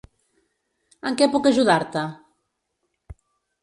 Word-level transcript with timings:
En 1.11 1.19
què 1.21 1.29
puc 1.35 1.51
ajudar-te? 1.51 2.07